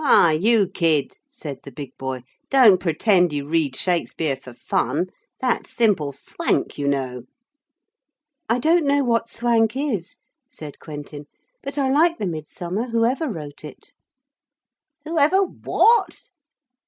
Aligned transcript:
'Hi, 0.03 0.31
you 0.31 0.67
kid,' 0.67 1.17
said 1.29 1.59
the 1.63 1.69
big 1.69 1.95
boy, 1.95 2.23
'don't 2.49 2.79
pretend 2.81 3.31
you 3.31 3.47
read 3.47 3.75
Shakespeare 3.75 4.35
for 4.35 4.51
fun. 4.51 5.09
That's 5.39 5.69
simple 5.69 6.11
swank, 6.11 6.79
you 6.79 6.87
know.' 6.87 7.25
'I 8.49 8.57
don't 8.61 8.87
know 8.87 9.03
what 9.03 9.29
swank 9.29 9.77
is,' 9.77 10.17
said 10.49 10.79
Quentin, 10.79 11.27
'but 11.61 11.77
I 11.77 11.91
like 11.91 12.17
the 12.17 12.25
Midsummer 12.25 12.87
whoever 12.87 13.29
wrote 13.29 13.63
it.' 13.63 13.91
'Whoever 15.05 15.43
what?' 15.43 16.31